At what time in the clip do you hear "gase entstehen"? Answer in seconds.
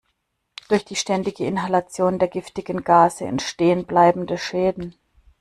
2.83-3.85